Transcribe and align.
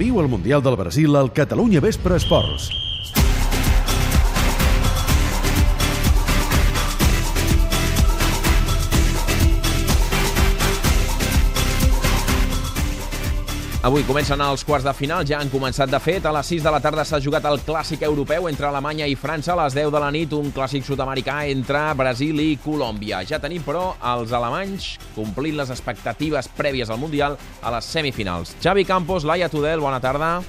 Viu 0.00 0.16
el 0.22 0.28
Mundial 0.32 0.62
del 0.64 0.76
Brasil 0.80 1.14
al 1.14 1.28
Catalunya 1.36 1.82
Vespre 1.84 2.16
Esports. 2.16 2.89
Avui 13.80 14.02
comencen 14.04 14.42
els 14.44 14.60
quarts 14.68 14.84
de 14.84 14.92
final, 14.92 15.22
ja 15.24 15.38
han 15.40 15.48
començat 15.48 15.88
de 15.88 15.96
fet. 16.04 16.26
A 16.28 16.34
les 16.36 16.50
6 16.52 16.66
de 16.66 16.72
la 16.74 16.82
tarda 16.84 17.00
s'ha 17.08 17.16
jugat 17.24 17.46
el 17.48 17.62
clàssic 17.64 18.02
europeu 18.04 18.44
entre 18.50 18.66
Alemanya 18.68 19.06
i 19.08 19.14
França. 19.16 19.54
A 19.54 19.62
les 19.62 19.72
10 19.78 19.88
de 19.94 20.02
la 20.02 20.10
nit, 20.12 20.34
un 20.36 20.50
clàssic 20.52 20.84
sud-americà 20.84 21.38
entre 21.48 21.86
Brasil 21.96 22.42
i 22.44 22.58
Colòmbia. 22.60 23.22
Ja 23.24 23.38
tenim, 23.40 23.64
però, 23.64 23.94
els 24.12 24.34
alemanys 24.36 24.90
complint 25.14 25.56
les 25.56 25.72
expectatives 25.72 26.50
prèvies 26.58 26.92
al 26.92 27.00
Mundial 27.00 27.38
a 27.40 27.72
les 27.72 27.88
semifinals. 27.88 28.52
Xavi 28.60 28.84
Campos, 28.84 29.24
Laia 29.24 29.48
Tudel, 29.48 29.80
bona 29.80 30.02
tarda. 30.04 30.42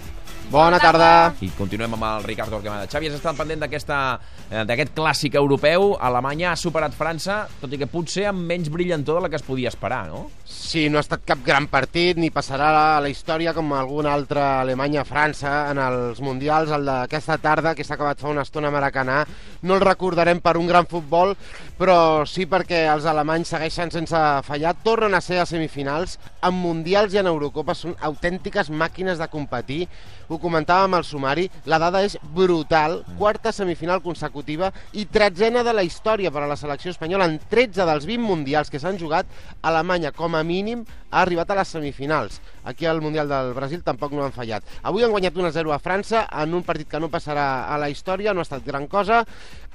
Bona 0.52 0.82
tarda. 0.84 1.32
I 1.40 1.48
continuem 1.56 1.94
amb 1.96 2.04
el 2.04 2.26
Ricard 2.26 2.52
Torquemada. 2.52 2.88
Xavi, 2.92 3.08
has 3.08 3.14
estat 3.16 3.38
pendent 3.40 3.62
eh, 3.64 4.64
d'aquest 4.68 4.92
clàssic 4.98 5.38
europeu. 5.40 5.94
Alemanya 5.96 6.50
ha 6.52 6.58
superat 6.60 6.92
França, 6.92 7.46
tot 7.62 7.72
i 7.72 7.80
que 7.80 7.88
potser 7.88 8.26
amb 8.28 8.44
menys 8.50 8.68
brillantor 8.68 9.22
de 9.22 9.24
la 9.24 9.30
que 9.32 9.40
es 9.40 9.48
podia 9.48 9.72
esperar, 9.72 10.10
no? 10.12 10.26
Sí, 10.44 10.90
no 10.92 11.00
ha 11.00 11.06
estat 11.06 11.24
cap 11.24 11.40
gran 11.46 11.70
partit, 11.72 12.20
ni 12.20 12.34
passarà 12.36 12.68
a 12.98 13.00
la 13.00 13.08
història 13.08 13.54
com 13.56 13.72
alguna 13.72 14.12
altra 14.12 14.60
Alemanya-França 14.66 15.54
en 15.72 15.80
els 15.80 16.20
Mundials. 16.20 16.76
El 16.76 16.84
d'aquesta 16.84 17.40
tarda, 17.40 17.72
que 17.72 17.88
s'ha 17.88 17.96
acabat 17.96 18.20
fa 18.20 18.34
una 18.36 18.44
estona 18.44 18.68
a 18.68 18.76
Maracanà, 18.76 19.22
no 19.64 19.80
el 19.80 19.86
recordarem 19.88 20.44
per 20.44 20.58
un 20.60 20.68
gran 20.68 20.90
futbol, 20.92 21.32
però 21.80 22.28
sí 22.28 22.44
perquè 22.44 22.84
els 22.92 23.08
alemanys 23.08 23.56
segueixen 23.56 23.96
sense 23.96 24.20
fallar, 24.44 24.76
tornen 24.84 25.16
a 25.16 25.24
ser 25.24 25.40
a 25.40 25.48
semifinals, 25.48 26.20
en 26.44 26.60
Mundials 26.60 27.16
i 27.16 27.24
en 27.24 27.32
Eurocopa 27.32 27.72
són 27.78 27.96
autèntiques 28.04 28.68
màquines 28.70 29.22
de 29.22 29.32
competir, 29.32 29.86
ho 30.28 30.41
comentàvem 30.42 30.98
al 30.98 31.06
sumari, 31.08 31.48
la 31.70 31.80
dada 31.82 32.02
és 32.06 32.18
brutal, 32.36 33.02
quarta 33.20 33.54
semifinal 33.56 34.02
consecutiva 34.04 34.72
i 34.98 35.06
tretzena 35.06 35.64
de 35.64 35.76
la 35.78 35.86
història 35.88 36.32
per 36.34 36.44
a 36.44 36.50
la 36.50 36.58
selecció 36.60 36.92
espanyola 36.92 37.30
en 37.30 37.38
13 37.52 37.86
dels 37.88 38.08
20 38.10 38.26
mundials 38.26 38.74
que 38.74 38.82
s'han 38.82 39.00
jugat, 39.00 39.30
Alemanya 39.62 40.12
com 40.16 40.36
a 40.36 40.44
mínim 40.44 40.84
ha 41.12 41.22
arribat 41.22 41.52
a 41.52 41.60
les 41.60 41.72
semifinals. 41.76 42.40
Aquí 42.64 42.86
al 42.86 43.02
Mundial 43.02 43.28
del 43.30 43.54
Brasil 43.54 43.82
tampoc 43.84 44.14
no 44.14 44.24
han 44.24 44.34
fallat. 44.36 44.64
Avui 44.84 45.04
han 45.04 45.12
guanyat 45.12 45.36
1-0 45.36 45.74
a 45.74 45.80
França 45.82 46.28
en 46.44 46.54
un 46.54 46.64
partit 46.64 46.88
que 46.90 47.02
no 47.02 47.12
passarà 47.12 47.68
a 47.68 47.78
la 47.82 47.90
història, 47.90 48.34
no 48.34 48.42
ha 48.42 48.48
estat 48.48 48.66
gran 48.66 48.88
cosa. 48.88 49.26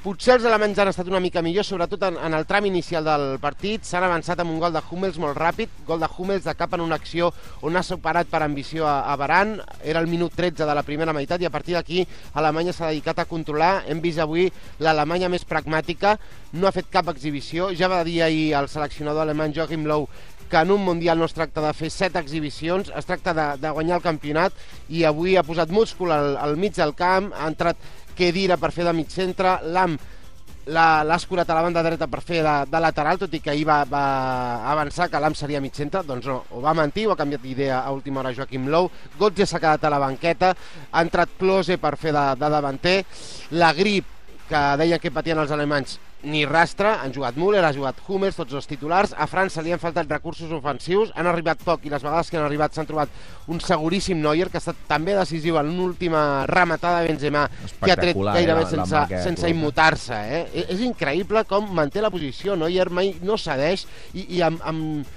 Potser 0.02 0.34
els 0.36 0.44
alemanys 0.46 0.78
han 0.78 0.90
estat 0.90 1.08
una 1.10 1.18
mica 1.24 1.40
millor, 1.42 1.64
sobretot 1.66 2.02
en, 2.06 2.18
en 2.22 2.34
el 2.36 2.44
tram 2.46 2.66
inicial 2.68 3.02
del 3.08 3.24
partit. 3.42 3.82
S'han 3.88 4.04
avançat 4.06 4.38
amb 4.38 4.52
un 4.52 4.60
gol 4.62 4.74
de 4.74 4.82
Hummels 4.84 5.16
molt 5.18 5.34
ràpid, 5.40 5.72
gol 5.88 6.02
de 6.04 6.10
Hummels 6.12 6.44
de 6.46 6.54
cap 6.54 6.76
en 6.76 6.84
una 6.84 6.98
acció 7.00 7.32
on 7.66 7.74
ha 7.74 7.82
superat 7.82 8.28
per 8.30 8.42
ambició 8.44 8.86
a, 8.86 9.00
a 9.10 9.16
Baran. 9.18 9.56
Era 9.82 10.04
el 10.04 10.06
minut 10.06 10.36
13 10.36 10.68
de 10.68 10.76
la 10.78 10.84
primera 10.86 11.16
meitat 11.16 11.42
i 11.42 11.48
a 11.48 11.50
partir 11.50 11.74
d'aquí 11.74 12.04
Alemanya 12.38 12.76
s'ha 12.76 12.92
dedicat 12.92 13.24
a 13.24 13.26
controlar. 13.26 13.72
Hem 13.88 14.04
vist 14.04 14.22
avui 14.22 14.46
l'Alemanya 14.84 15.32
més 15.32 15.48
pragmàtica, 15.48 16.14
no 16.52 16.68
ha 16.68 16.76
fet 16.76 16.92
cap 16.92 17.10
exhibició. 17.10 17.72
Ja 17.74 17.90
va 17.90 18.04
dir 18.06 18.20
ahir 18.22 18.52
el 18.60 18.70
seleccionador 18.70 19.24
alemany 19.24 19.56
Joachim 19.56 19.88
Löw 19.88 20.06
que 20.50 20.56
en 20.56 20.70
un 20.70 20.84
Mundial 20.84 21.18
no 21.18 21.26
es 21.26 21.34
tracta 21.34 21.62
de 21.64 21.72
fer 21.76 21.90
set 21.90 22.16
exhibicions, 22.16 22.92
es 22.94 23.06
tracta 23.06 23.34
de, 23.34 23.46
de 23.62 23.70
guanyar 23.70 24.00
el 24.00 24.04
campionat 24.04 24.56
i 24.88 25.04
avui 25.04 25.36
ha 25.36 25.46
posat 25.46 25.72
múscul 25.74 26.12
al, 26.14 26.36
al 26.36 26.56
mig 26.56 26.76
del 26.76 26.94
camp, 26.98 27.32
ha 27.34 27.48
entrat 27.50 27.80
Kedira 28.16 28.56
per 28.56 28.72
fer 28.72 28.86
de 28.86 28.94
mig 28.96 29.10
centre, 29.12 29.58
Lam 29.74 29.98
l'ha 30.66 31.14
escurat 31.14 31.46
a 31.50 31.54
la 31.54 31.62
banda 31.62 31.82
dreta 31.82 32.08
per 32.10 32.20
fer 32.26 32.40
de, 32.42 32.54
de 32.66 32.80
lateral, 32.82 33.20
tot 33.20 33.34
i 33.36 33.40
que 33.42 33.52
ahir 33.52 33.66
va, 33.68 33.84
va 33.86 34.06
avançar 34.72 35.06
que 35.10 35.20
l'Am 35.22 35.36
seria 35.38 35.60
mig 35.62 35.76
centre, 35.78 36.02
doncs 36.02 36.26
no, 36.26 36.40
ho 36.50 36.62
va 36.64 36.74
mentir, 36.74 37.06
ho 37.06 37.14
ha 37.14 37.18
canviat 37.20 37.44
d'idea 37.44 37.82
a 37.84 37.92
última 37.94 38.20
hora 38.20 38.34
Joaquim 38.34 38.66
Lou, 38.72 38.90
Gotze 39.18 39.46
s'ha 39.46 39.62
quedat 39.62 39.86
a 39.86 39.92
la 39.94 40.02
banqueta, 40.02 40.54
ha 40.90 41.04
entrat 41.06 41.38
Klose 41.38 41.78
per 41.78 41.94
fer 42.00 42.14
de, 42.16 42.26
de 42.40 42.50
davanter, 42.56 42.96
la 43.54 43.70
grip 43.78 44.10
que 44.50 44.66
deien 44.82 45.02
que 45.02 45.14
patien 45.14 45.38
els 45.38 45.54
alemanys 45.54 46.00
ni 46.22 46.44
rastre, 46.48 46.88
han 46.88 47.12
jugat 47.12 47.36
Müller, 47.38 47.62
ha 47.64 47.72
jugat 47.74 47.98
Hummels, 48.08 48.38
tots 48.38 48.54
els 48.56 48.66
titulars, 48.66 49.12
a 49.12 49.26
França 49.30 49.62
li 49.62 49.72
han 49.74 49.82
faltat 49.82 50.08
recursos 50.10 50.50
ofensius, 50.52 51.12
han 51.14 51.28
arribat 51.28 51.60
poc 51.64 51.84
i 51.86 51.92
les 51.92 52.02
vegades 52.02 52.30
que 52.30 52.38
han 52.40 52.46
arribat 52.46 52.74
s'han 52.74 52.88
trobat 52.88 53.12
un 53.52 53.60
seguríssim 53.62 54.18
Neuer 54.22 54.48
que 54.50 54.58
ha 54.58 54.64
estat 54.64 54.80
també 54.88 55.14
decisiu 55.16 55.60
en 55.60 55.70
una 55.74 55.84
última 55.90 56.22
rematada 56.50 57.02
de 57.02 57.12
Benzema 57.12 57.44
que 57.82 57.92
ha 57.92 57.98
tret 58.00 58.16
gairebé 58.16 58.64
eh, 58.64 58.70
sense, 58.72 59.04
sense 59.28 59.52
immutar-se 59.52 60.16
eh? 60.16 60.42
És, 60.52 60.72
és 60.76 60.82
increïble 60.88 61.44
com 61.46 61.68
manté 61.76 62.02
la 62.02 62.10
posició. 62.10 62.56
Neuer 62.56 62.88
mai 62.90 63.14
no 63.22 63.38
cedeix 63.38 63.86
i, 64.14 64.26
i 64.38 64.42
amb, 64.46 64.64
amb 64.66 65.14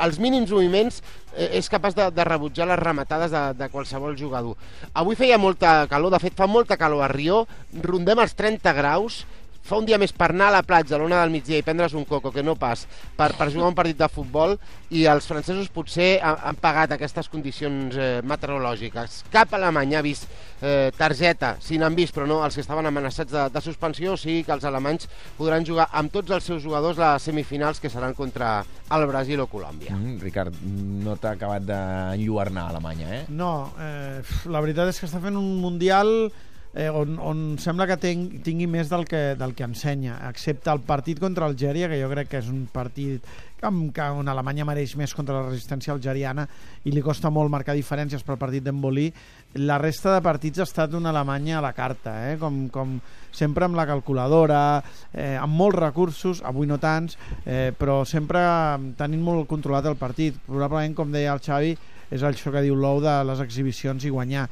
els 0.00 0.18
mínims 0.20 0.50
moviments 0.52 1.00
eh, 1.34 1.48
és 1.58 1.68
capaç 1.72 1.96
de, 1.96 2.08
de 2.14 2.24
rebutjar 2.26 2.68
les 2.68 2.80
rematades 2.80 3.32
de, 3.32 3.42
de 3.58 3.68
qualsevol 3.72 4.16
jugador. 4.18 4.56
Avui 4.94 5.18
feia 5.18 5.38
molta 5.38 5.84
calor, 5.90 6.14
de 6.14 6.22
fet 6.22 6.36
fa 6.38 6.48
molta 6.50 6.78
calor 6.80 7.04
a 7.04 7.10
Rio, 7.12 7.44
rondem 7.84 8.22
els 8.22 8.34
30 8.38 8.74
graus, 8.76 9.24
fa 9.62 9.78
un 9.78 9.86
dia 9.86 9.98
més 10.00 10.12
per 10.16 10.30
anar 10.32 10.48
a 10.50 10.56
la 10.58 10.62
platja 10.66 10.96
a 10.96 11.00
l'una 11.00 11.20
del 11.20 11.32
migdia 11.34 11.60
i 11.60 11.64
prendre's 11.66 11.94
un 11.94 12.06
coco, 12.08 12.32
que 12.34 12.42
no 12.42 12.56
pas, 12.58 12.86
per, 13.16 13.32
per 13.38 13.50
jugar 13.52 13.70
un 13.70 13.76
partit 13.78 13.98
de 13.98 14.08
futbol, 14.10 14.56
i 14.90 15.04
els 15.10 15.28
francesos 15.30 15.70
potser 15.72 16.16
han, 16.24 16.38
han 16.50 16.60
pagat 16.60 16.96
aquestes 16.96 17.30
condicions 17.30 17.96
eh, 17.96 18.10
meteorològiques. 18.26 19.24
Cap 19.32 19.54
alemany 19.56 19.94
ha 19.96 20.02
vist 20.04 20.26
eh, 20.60 20.90
targeta, 20.96 21.54
si 21.62 21.78
n'han 21.78 21.96
vist, 21.98 22.14
però 22.16 22.26
no 22.28 22.40
els 22.44 22.56
que 22.58 22.64
estaven 22.64 22.88
amenaçats 22.90 23.32
de, 23.32 23.46
de 23.52 23.64
suspensió, 23.64 24.16
o 24.16 24.20
sigui 24.20 24.44
que 24.46 24.54
els 24.56 24.66
alemanys 24.66 25.08
podran 25.38 25.66
jugar 25.66 25.90
amb 25.92 26.12
tots 26.12 26.34
els 26.34 26.46
seus 26.50 26.62
jugadors 26.64 26.98
les 27.00 27.30
semifinals 27.30 27.80
que 27.80 27.92
seran 27.92 28.16
contra 28.18 28.60
el 28.90 29.06
Brasil 29.06 29.40
o 29.40 29.48
Colòmbia. 29.50 29.94
Mm, 29.94 30.18
Ricard, 30.24 30.60
no 31.04 31.16
t'ha 31.20 31.36
acabat 31.36 31.66
d'enlluernar 31.68 32.68
Alemanya, 32.70 33.14
eh? 33.20 33.24
No, 33.28 33.70
eh, 33.78 34.20
la 34.50 34.62
veritat 34.64 34.90
és 34.90 35.00
que 35.00 35.06
està 35.08 35.22
fent 35.22 35.38
un 35.38 35.58
Mundial 35.60 36.30
eh, 36.74 36.88
on, 36.90 37.18
on 37.18 37.44
sembla 37.58 37.86
que 37.90 37.96
ten, 38.00 38.26
tingui 38.44 38.68
més 38.70 38.90
del 38.90 39.04
que, 39.08 39.34
del 39.38 39.54
que 39.58 39.66
ensenya, 39.66 40.20
excepte 40.30 40.70
el 40.70 40.82
partit 40.86 41.20
contra 41.22 41.48
Algèria, 41.48 41.88
que 41.90 41.98
jo 42.00 42.10
crec 42.12 42.30
que 42.30 42.40
és 42.42 42.50
un 42.52 42.66
partit 42.70 43.26
que, 43.60 43.70
que 43.94 44.06
on 44.16 44.30
Alemanya 44.30 44.66
mereix 44.68 44.94
més 44.96 45.14
contra 45.16 45.40
la 45.40 45.48
resistència 45.48 45.92
algeriana 45.94 46.46
i 46.86 46.94
li 46.94 47.02
costa 47.04 47.30
molt 47.30 47.52
marcar 47.52 47.76
diferències 47.76 48.24
pel 48.24 48.38
partit 48.40 48.64
d'Embolí. 48.64 49.08
La 49.66 49.80
resta 49.82 50.14
de 50.14 50.22
partits 50.24 50.62
ha 50.62 50.68
estat 50.68 50.94
una 50.94 51.10
Alemanya 51.10 51.58
a 51.58 51.64
la 51.64 51.74
carta, 51.76 52.14
eh? 52.30 52.38
com, 52.40 52.62
com 52.72 52.98
sempre 53.34 53.66
amb 53.66 53.78
la 53.78 53.88
calculadora, 53.90 54.62
eh, 55.12 55.36
amb 55.36 55.58
molts 55.58 55.78
recursos, 55.80 56.42
avui 56.46 56.70
no 56.70 56.78
tants, 56.78 57.18
eh, 57.44 57.70
però 57.76 58.02
sempre 58.06 58.42
tenint 58.98 59.22
molt 59.26 59.50
controlat 59.50 59.90
el 59.90 59.98
partit. 59.98 60.38
Probablement, 60.46 60.94
com 60.96 61.12
deia 61.12 61.34
el 61.34 61.42
Xavi, 61.42 61.74
és 62.10 62.22
això 62.26 62.50
que 62.50 62.62
diu 62.64 62.78
l'ou 62.78 63.02
de 63.02 63.20
les 63.26 63.42
exhibicions 63.42 64.06
i 64.06 64.10
guanyar 64.10 64.48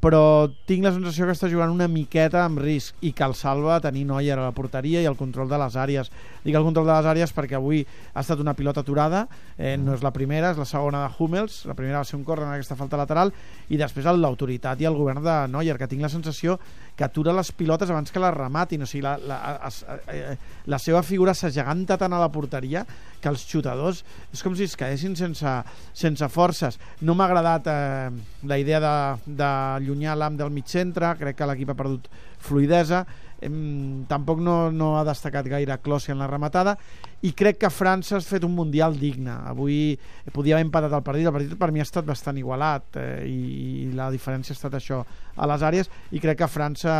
però 0.00 0.48
tinc 0.64 0.86
la 0.86 0.94
sensació 0.94 1.26
que 1.28 1.34
està 1.36 1.50
jugant 1.52 1.72
una 1.74 1.88
miqueta 1.88 2.46
amb 2.46 2.62
risc 2.64 2.96
i 3.04 3.12
que 3.12 3.26
el 3.26 3.34
salva 3.36 3.80
tenir 3.84 4.06
Neuer 4.08 4.38
a 4.38 4.46
la 4.46 4.54
porteria 4.56 5.02
i 5.02 5.08
el 5.08 5.18
control 5.18 5.50
de 5.50 5.58
les 5.60 5.76
àrees. 5.76 6.08
Dic 6.44 6.56
el 6.56 6.64
control 6.66 6.88
de 6.88 6.94
les 6.94 7.08
àrees 7.12 7.34
perquè 7.36 7.58
avui 7.58 7.82
ha 7.84 8.22
estat 8.24 8.40
una 8.40 8.54
pilota 8.56 8.84
aturada, 8.84 9.26
eh, 9.58 9.76
no 9.80 9.94
és 9.94 10.04
la 10.04 10.12
primera, 10.14 10.52
és 10.54 10.60
la 10.60 10.68
segona 10.68 11.04
de 11.04 11.14
Hummels, 11.18 11.64
la 11.68 11.76
primera 11.78 12.00
va 12.00 12.08
ser 12.08 12.18
un 12.18 12.24
córner 12.24 12.48
en 12.48 12.54
aquesta 12.54 12.78
falta 12.78 13.00
lateral, 13.00 13.32
i 13.68 13.78
després 13.80 14.08
l'autoritat 14.10 14.80
i 14.80 14.88
el 14.88 14.96
govern 14.96 15.22
de 15.24 15.36
Neuer, 15.52 15.76
que 15.78 15.88
tinc 15.90 16.02
la 16.02 16.12
sensació 16.12 16.58
que 16.96 17.04
atura 17.04 17.32
les 17.32 17.52
pilotes 17.56 17.90
abans 17.90 18.12
que 18.12 18.20
les 18.20 18.34
rematin, 18.34 18.82
o 18.84 18.88
sigui, 18.88 19.04
la, 19.06 19.14
la, 19.24 19.38
es, 19.68 19.82
eh, 20.12 20.36
la 20.68 20.78
seva 20.78 21.00
figura 21.06 21.32
s'ageganta 21.36 21.96
tant 22.00 22.12
a 22.12 22.20
la 22.20 22.28
porteria 22.32 22.84
que 23.20 23.30
els 23.30 23.44
xutadors. 23.48 24.02
És 24.34 24.42
com 24.44 24.56
si 24.56 24.66
es 24.68 24.76
quedessin 24.76 25.16
sense, 25.16 25.54
sense 25.96 26.28
forces. 26.32 26.76
No 27.00 27.16
m'ha 27.16 27.28
agradat 27.28 27.70
eh, 27.72 28.10
la 28.44 28.60
idea 28.60 28.82
de, 28.84 28.94
de 29.26 29.48
allunyar 29.48 30.18
l'am 30.20 30.36
del 30.40 30.52
mig 30.52 30.68
centre, 30.68 31.14
crec 31.20 31.40
que 31.40 31.48
l'equip 31.48 31.72
ha 31.72 31.78
perdut 31.78 32.10
fluidesa, 32.40 33.04
tampoc 33.40 34.40
no, 34.44 34.70
no 34.70 34.98
ha 34.98 35.04
destacat 35.04 35.46
gaire 35.48 35.78
Clossi 35.80 36.12
en 36.12 36.18
la 36.20 36.28
rematada 36.28 36.76
i 37.20 37.32
crec 37.36 37.58
que 37.60 37.68
França 37.68 38.16
ha 38.16 38.20
fet 38.24 38.44
un 38.46 38.54
Mundial 38.56 38.94
digne. 38.96 39.34
Avui 39.50 39.98
podia 40.32 40.54
haver 40.56 40.64
empatat 40.64 40.94
el 40.96 41.02
partit. 41.04 41.26
El 41.28 41.34
partit 41.34 41.58
per 41.60 41.68
mi 41.72 41.82
ha 41.82 41.84
estat 41.84 42.06
bastant 42.08 42.38
igualat 42.40 42.96
eh, 42.96 43.26
i, 43.28 43.40
i 43.84 43.90
la 43.96 44.08
diferència 44.12 44.54
ha 44.54 44.56
estat 44.56 44.76
això 44.78 45.02
a 45.36 45.48
les 45.50 45.64
àrees. 45.66 45.90
I 46.16 46.22
crec 46.22 46.38
que 46.40 46.48
França 46.48 46.94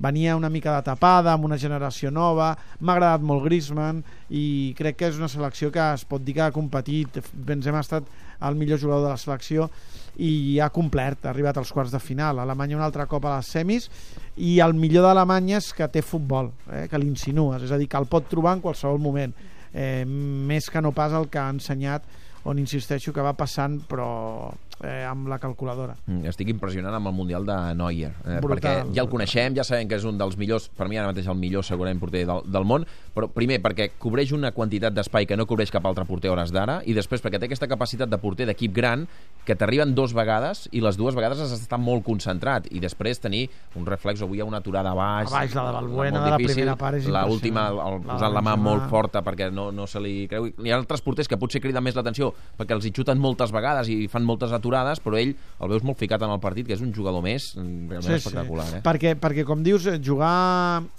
venia 0.00 0.36
una 0.38 0.48
mica 0.52 0.72
de 0.78 0.86
tapada 0.86 1.34
amb 1.34 1.44
una 1.44 1.58
generació 1.60 2.08
nova. 2.10 2.54
M'ha 2.80 2.96
agradat 2.96 3.26
molt 3.28 3.44
Griezmann 3.44 4.00
i 4.32 4.72
crec 4.78 4.96
que 5.02 5.10
és 5.10 5.20
una 5.20 5.28
selecció 5.28 5.68
que 5.72 5.84
es 5.92 6.06
pot 6.08 6.24
dir 6.24 6.38
que 6.38 6.46
ha 6.46 6.54
competit. 6.54 7.20
Benzema 7.34 7.82
ha 7.82 7.86
estat 7.86 8.08
el 8.48 8.56
millor 8.56 8.80
jugador 8.80 9.04
de 9.04 9.12
la 9.12 9.20
selecció 9.20 9.68
i 10.16 10.56
ha 10.64 10.70
complert, 10.72 11.26
ha 11.26 11.34
arribat 11.34 11.58
als 11.60 11.72
quarts 11.76 11.92
de 11.92 12.00
final. 12.00 12.40
Alemanya 12.40 12.78
un 12.78 12.86
altre 12.86 13.04
cop 13.10 13.28
a 13.28 13.34
les 13.36 13.52
semis 13.52 13.90
i 14.40 14.56
el 14.64 14.72
millor 14.72 15.04
d'Alemanya 15.04 15.60
és 15.60 15.68
que 15.76 15.88
té 15.92 16.00
futbol 16.00 16.48
eh, 16.72 16.86
que 16.88 17.00
l'insinues, 17.00 17.68
és 17.68 17.72
a 17.72 17.76
dir, 17.80 17.90
que 17.92 18.00
el 18.00 18.08
pot 18.08 18.24
trobar 18.32 18.56
en 18.56 18.64
qualsevol 18.64 19.00
moment 19.02 19.36
eh, 19.76 20.04
més 20.08 20.70
que 20.72 20.82
no 20.82 20.94
pas 20.96 21.14
el 21.16 21.28
que 21.30 21.42
ha 21.42 21.52
ensenyat 21.52 22.08
on 22.46 22.60
insisteixo 22.62 23.12
que 23.12 23.22
va 23.24 23.32
passant 23.34 23.80
però 23.90 24.52
eh, 24.84 25.02
amb 25.08 25.26
la 25.30 25.38
calculadora. 25.42 25.96
Mm, 26.06 26.26
Estic 26.30 26.50
impressionant 26.52 26.94
amb 26.94 27.08
el 27.10 27.14
Mundial 27.16 27.46
de 27.48 27.56
Neuer, 27.74 28.12
eh, 28.24 28.38
Brutal, 28.44 28.50
perquè 28.52 28.94
ja 28.94 29.02
el 29.02 29.08
coneixem, 29.10 29.56
ja 29.56 29.64
sabem 29.66 29.88
que 29.90 29.96
és 29.98 30.04
un 30.06 30.18
dels 30.20 30.36
millors, 30.38 30.68
per 30.76 30.86
mi 30.88 30.98
ara 31.00 31.08
mateix 31.10 31.26
el 31.32 31.38
millor 31.40 31.64
segurament 31.66 31.98
porter 32.02 32.22
del, 32.28 32.42
del 32.46 32.66
món, 32.68 32.84
però 33.16 33.26
primer 33.32 33.58
perquè 33.64 33.88
cobreix 33.98 34.30
una 34.36 34.52
quantitat 34.54 34.94
d'espai 34.94 35.26
que 35.26 35.36
no 35.40 35.46
cobreix 35.48 35.72
cap 35.74 35.86
altre 35.88 36.04
porter 36.06 36.30
hores 36.30 36.52
d'ara, 36.54 36.82
i 36.86 36.94
després 36.94 37.24
perquè 37.24 37.40
té 37.40 37.48
aquesta 37.48 37.66
capacitat 37.70 38.12
de 38.12 38.18
porter 38.22 38.46
d'equip 38.46 38.74
gran 38.76 39.06
que 39.46 39.54
t'arriben 39.56 39.94
dos 39.94 40.12
vegades 40.14 40.66
i 40.74 40.80
les 40.82 40.96
dues 40.98 41.14
vegades 41.14 41.40
has 41.40 41.50
d'estar 41.54 41.78
molt 41.78 42.04
concentrat 42.04 42.66
i 42.74 42.80
després 42.82 43.20
tenir 43.22 43.46
un 43.78 43.86
reflex, 43.86 44.22
avui 44.22 44.38
hi 44.38 44.44
ha 44.44 44.48
una 44.48 44.58
aturada 44.62 44.90
a 44.92 44.98
baix, 44.98 45.30
A 45.32 45.38
baix, 45.40 45.54
la 45.54 45.66
de 45.68 45.72
Balbuena 45.80 46.20
la 46.28 46.36
difícil, 46.36 46.54
primera 46.62 46.76
part 46.76 46.98
és 46.98 47.06
la 47.08 47.24
impressionant. 47.26 47.32
última, 47.32 47.66
el, 47.70 48.00
La 48.06 48.14
posant 48.14 48.30
de 48.30 48.34
la 48.38 48.42
mà 48.42 48.56
molt 48.60 48.88
forta 48.90 49.22
perquè 49.26 49.50
no, 49.54 49.70
no 49.72 49.86
se 49.86 50.00
li 50.02 50.26
creu. 50.28 50.46
Hi 50.50 50.70
ha 50.74 50.76
altres 50.76 51.00
porters 51.02 51.30
que 51.30 51.38
potser 51.38 51.62
criden 51.62 51.82
més 51.86 51.94
l'atenció 51.96 52.34
perquè 52.56 52.72
els 52.72 52.86
hi 52.88 52.92
xuten 52.96 53.18
moltes 53.20 53.50
vegades 53.52 53.88
i 53.92 54.06
fan 54.08 54.24
moltes 54.24 54.52
aturades, 54.56 55.00
però 55.04 55.18
ell 55.20 55.34
el 55.36 55.68
veus 55.68 55.82
molt 55.84 55.98
ficat 56.00 56.22
en 56.24 56.30
el 56.32 56.40
partit, 56.40 56.66
que 56.66 56.72
és 56.72 56.80
un 56.80 56.92
jugador 56.96 57.20
més 57.24 57.50
mm, 57.56 57.90
realment 57.90 58.16
espectacular. 58.16 58.66
Eh? 58.78 58.80
Perquè, 58.86 59.14
perquè, 59.20 59.44
com 59.44 59.62
dius, 59.62 59.84
eh, 59.92 59.98
jugar 60.02 60.30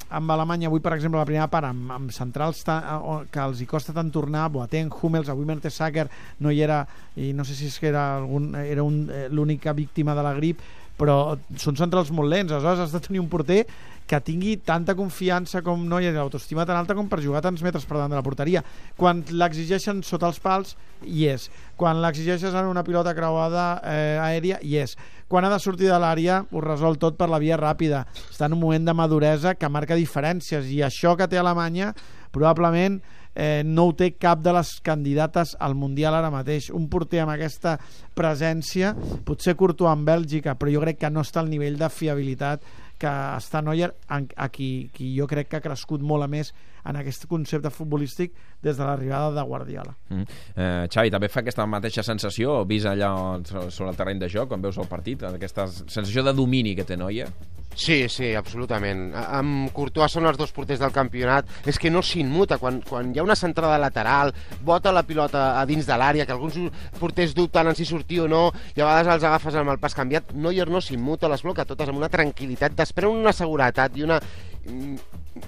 amb 0.09 0.31
Alemanya 0.35 0.69
avui, 0.69 0.79
per 0.85 0.93
exemple, 0.93 1.17
la 1.19 1.25
primera 1.25 1.47
part, 1.49 1.65
amb, 1.71 1.91
amb 1.91 2.11
centrals 2.13 2.61
ta, 2.67 2.77
o- 3.01 3.23
que 3.31 3.41
els 3.41 3.61
hi 3.61 3.65
costa 3.65 3.93
tant 3.93 4.11
tornar, 4.13 4.47
Boateng, 4.53 4.93
Hummels, 5.01 5.29
avui 5.33 5.45
Mertesacker 5.49 6.07
no 6.45 6.51
hi 6.53 6.61
era, 6.61 6.83
i 7.17 7.33
no 7.33 7.43
sé 7.43 7.55
si 7.57 7.67
és 7.71 7.79
que 7.81 7.89
era, 7.89 8.17
algun, 8.21 8.51
era 8.55 8.83
un, 8.85 9.07
eh, 9.09 9.27
l'única 9.29 9.73
víctima 9.73 10.13
de 10.15 10.23
la 10.23 10.33
grip, 10.37 10.61
però 10.97 11.37
són 11.61 11.77
centrals 11.77 12.09
molt 12.11 12.31
lents, 12.31 12.51
aleshores 12.51 12.87
has 12.87 12.95
de 12.95 13.01
tenir 13.05 13.21
un 13.21 13.29
porter 13.29 13.63
que 14.07 14.19
tingui 14.23 14.55
tanta 14.63 14.95
confiança 14.95 15.59
com 15.61 15.83
no 15.85 15.99
i 15.99 16.07
l'autoestima 16.15 16.65
tan 16.65 16.79
alta 16.79 16.95
com 16.95 17.09
per 17.11 17.19
jugar 17.21 17.41
tants 17.43 17.61
metres 17.61 17.83
per 17.85 17.97
davant 17.97 18.13
de 18.13 18.17
la 18.17 18.23
porteria. 18.23 18.63
Quan 18.95 19.25
l'exigeixen 19.35 19.99
sota 20.07 20.29
els 20.31 20.39
pals, 20.39 20.77
hi 21.03 21.27
és. 21.27 21.49
Quan 21.75 21.99
l'exigeixes 22.01 22.55
en 22.55 22.71
una 22.71 22.85
pilota 22.87 23.13
creuada 23.17 23.67
eh, 23.83 24.15
aèria, 24.23 24.61
hi 24.63 24.79
és. 24.79 24.95
Quan 25.27 25.43
ha 25.43 25.51
de 25.51 25.59
sortir 25.59 25.91
de 25.91 25.99
l'àrea, 25.99 26.39
ho 26.51 26.63
resol 26.63 26.95
tot 26.97 27.19
per 27.19 27.27
la 27.27 27.41
via 27.43 27.59
ràpida. 27.59 28.05
Està 28.31 28.47
en 28.47 28.55
un 28.55 28.63
moment 28.63 28.87
de 28.87 28.95
maduresa 28.95 29.57
que 29.59 29.69
marca 29.69 29.99
diferències 29.99 30.71
i 30.71 30.79
això 30.87 31.17
que 31.19 31.27
té 31.27 31.37
Alemanya 31.37 31.91
probablement 32.31 33.01
eh, 33.37 33.61
no 33.63 33.85
ho 33.87 33.93
té 33.93 34.15
cap 34.17 34.41
de 34.41 34.51
les 34.57 34.71
candidates 34.81 35.53
al 35.61 35.75
Mundial 35.77 36.17
ara 36.17 36.31
mateix. 36.33 36.71
Un 36.73 36.89
porter 36.89 37.21
amb 37.21 37.35
aquesta 37.35 37.77
presència, 38.17 38.95
potser 39.25 39.53
Courtois 39.55 39.93
en 39.93 40.03
Bèlgica, 40.07 40.57
però 40.57 40.73
jo 40.73 40.81
crec 40.81 40.97
que 41.05 41.13
no 41.13 41.21
està 41.21 41.43
al 41.43 41.51
nivell 41.53 41.77
de 41.77 41.89
fiabilitat 41.93 42.65
que 42.97 43.09
està 43.37 43.61
Neuer, 43.61 43.91
a 44.09 44.47
qui, 44.49 44.89
qui 44.89 45.11
jo 45.13 45.27
crec 45.29 45.51
que 45.51 45.59
ha 45.59 45.61
crescut 45.61 46.01
molt 46.01 46.25
a 46.25 46.27
més 46.31 46.49
en 46.87 46.97
aquest 46.97 47.27
concepte 47.29 47.69
futbolístic 47.69 48.33
des 48.63 48.73
de 48.79 48.83
l'arribada 48.87 49.29
de 49.35 49.43
Guardiola. 49.45 49.93
Mm. 50.09 50.23
Eh, 50.55 50.87
Xavi, 50.89 51.11
també 51.13 51.29
fa 51.29 51.43
aquesta 51.43 51.67
mateixa 51.69 52.01
sensació, 52.01 52.63
vist 52.65 52.89
allà 52.89 53.11
so- 53.45 53.67
sobre 53.69 53.91
el 53.91 53.99
terreny 53.99 54.23
de 54.23 54.31
joc, 54.33 54.49
quan 54.49 54.65
veus 54.65 54.79
el 54.81 54.89
partit, 54.89 55.21
aquesta 55.29 55.67
sensació 55.67 56.23
de 56.25 56.33
domini 56.33 56.73
que 56.75 56.87
té 56.89 56.97
Neuer? 56.97 57.29
Sí, 57.77 58.07
sí, 58.09 58.31
absolutament. 58.33 59.11
Amb 59.13 59.69
Courtois 59.75 60.09
són 60.09 60.25
els 60.25 60.37
dos 60.39 60.49
porters 60.51 60.79
del 60.81 60.93
campionat. 60.95 61.45
És 61.69 61.77
que 61.77 61.91
no 61.93 62.01
s'inmuta. 62.01 62.57
Quan, 62.57 62.79
quan 62.81 63.11
hi 63.13 63.21
ha 63.21 63.25
una 63.25 63.37
centrada 63.37 63.77
lateral, 63.77 64.33
bota 64.65 64.93
la 64.95 65.05
pilota 65.05 65.51
a 65.59 65.65
dins 65.69 65.85
de 65.85 65.97
l'àrea, 66.01 66.25
que 66.25 66.33
alguns 66.33 66.57
porters 66.97 67.35
dubten 67.37 67.69
en 67.69 67.77
si 67.77 67.85
sortir 67.85 68.23
o 68.25 68.27
no, 68.31 68.47
i 68.73 68.81
a 68.81 68.87
vegades 68.89 69.13
els 69.13 69.27
agafes 69.29 69.59
amb 69.61 69.75
el 69.75 69.81
pas 69.83 69.93
canviat, 69.93 70.33
Neuer 70.33 70.65
no 70.73 70.81
s'immuta, 70.81 71.29
les 71.29 71.45
bloca 71.45 71.67
totes 71.69 71.93
amb 71.93 72.01
una 72.01 72.09
tranquil·litat, 72.09 72.73
desprèn 72.81 73.13
una 73.13 73.35
seguretat 73.35 73.95
i 74.01 74.07
una 74.09 74.17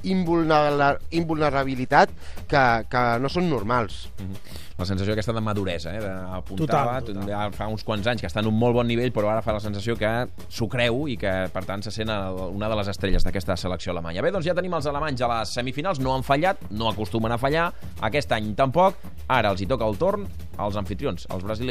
invulnera- 0.03 0.97
invulnerabilitat 1.11 2.11
que, 2.49 2.63
que 2.89 3.03
no 3.21 3.29
són 3.31 3.49
normals. 3.49 4.07
La 4.79 4.85
sensació 4.87 5.11
aquesta 5.11 5.33
de 5.35 5.41
maduresa, 5.43 5.91
eh? 5.91 5.99
d'apuntava, 5.99 7.01
Total, 7.03 7.25
ja 7.27 7.41
fa 7.51 7.67
uns 7.67 7.83
quants 7.83 8.07
anys 8.07 8.21
que 8.23 8.29
està 8.29 8.39
en 8.39 8.47
un 8.47 8.55
molt 8.55 8.77
bon 8.77 8.87
nivell, 8.87 9.11
però 9.11 9.27
ara 9.27 9.41
fa 9.43 9.51
la 9.51 9.59
sensació 9.59 9.97
que 9.99 10.07
s'ho 10.47 10.69
creu 10.71 11.01
i 11.11 11.17
que, 11.19 11.33
per 11.51 11.65
tant, 11.67 11.83
se 11.83 11.91
sent 11.91 12.07
una 12.09 12.69
de 12.71 12.77
les 12.79 12.87
estrelles 12.87 13.25
d'aquesta 13.27 13.57
selecció 13.59 13.91
alemanya. 13.91 14.23
Bé, 14.23 14.31
doncs 14.31 14.47
ja 14.47 14.55
tenim 14.55 14.77
els 14.79 14.87
alemanys 14.87 15.25
a 15.25 15.31
les 15.33 15.51
semifinals, 15.59 15.99
no 15.99 16.15
han 16.15 16.23
fallat, 16.23 16.63
no 16.71 16.87
acostumen 16.93 17.35
a 17.35 17.37
fallar, 17.41 17.67
aquest 18.07 18.31
any 18.37 18.53
tampoc, 18.55 18.95
ara 19.27 19.51
els 19.51 19.59
hi 19.59 19.67
toca 19.67 19.83
el 19.89 19.99
torn 19.99 20.23
als 20.57 20.79
anfitrions, 20.79 21.27
als 21.29 21.43
brasilers. 21.43 21.67